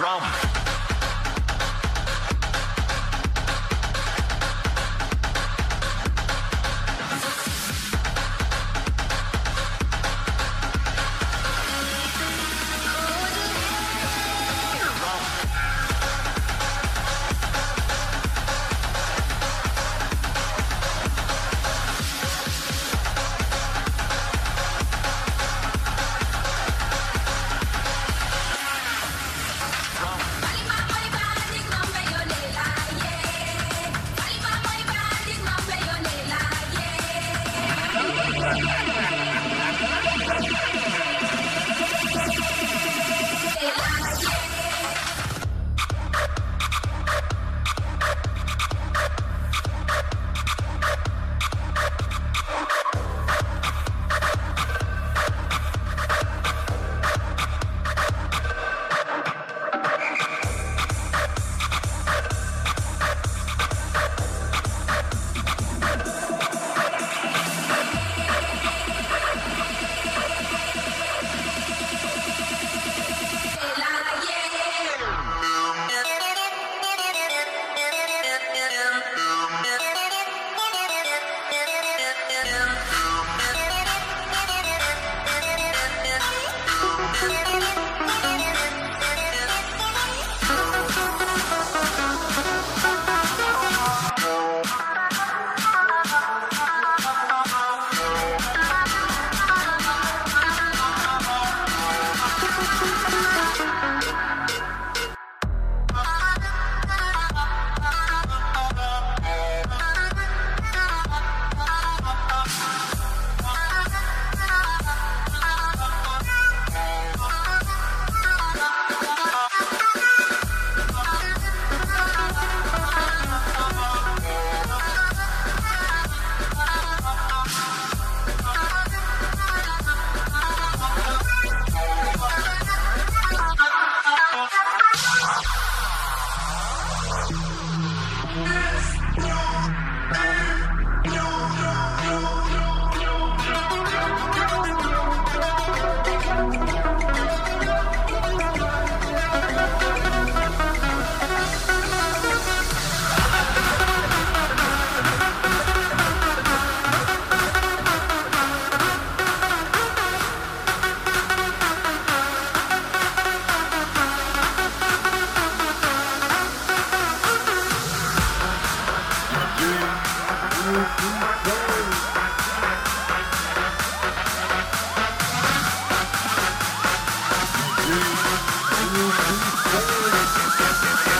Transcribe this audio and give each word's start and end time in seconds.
Drum. 0.00 0.49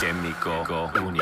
Químico 0.00 0.90
único. 1.04 1.21